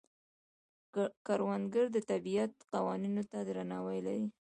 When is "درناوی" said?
3.47-3.99